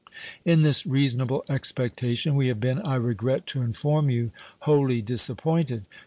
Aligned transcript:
In 0.43 0.63
this 0.63 0.87
reasonable 0.87 1.45
expectation 1.47 2.33
we 2.33 2.47
have 2.47 2.59
been, 2.59 2.79
I 2.79 2.95
regret 2.95 3.45
to 3.45 3.61
inform 3.61 4.09
you, 4.09 4.31
wholly 4.61 4.99
disappointed. 4.99 5.85